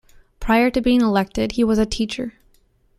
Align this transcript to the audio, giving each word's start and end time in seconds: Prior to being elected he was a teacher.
Prior 0.39 0.71
to 0.71 0.81
being 0.81 1.01
elected 1.01 1.51
he 1.51 1.63
was 1.63 1.77
a 1.77 1.85
teacher. 1.85 2.33